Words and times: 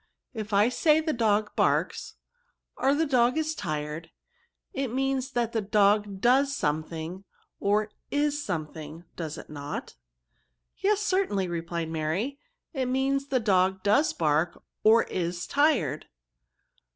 If 0.33 0.51
I 0.51 0.69
say 0.69 0.99
the 0.99 1.13
dog 1.13 1.55
barks, 1.55 2.15
or 2.75 2.95
the 2.95 3.05
dog 3.05 3.37
is 3.37 3.53
tired, 3.53 4.09
it 4.73 4.87
means 4.91 5.29
that 5.33 5.51
the 5.51 5.61
dog 5.61 6.19
does 6.19 6.55
some 6.55 6.81
thing, 6.83 7.23
or 7.59 7.91
is 8.09 8.43
something; 8.43 9.03
does 9.15 9.37
it 9.37 9.47
not?"" 9.47 9.97
Yes, 10.77 11.01
certainly," 11.01 11.47
replied 11.47 11.89
Mary." 11.89 12.39
It 12.73 12.87
means 12.87 13.27
the 13.27 13.39
dog 13.39 13.83
does 13.83 14.11
bark, 14.11 14.63
or 14.81 15.03
is 15.03 15.45
tired." 15.45 16.07